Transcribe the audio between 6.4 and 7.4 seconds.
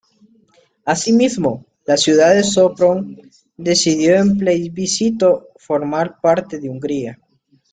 de Hungría.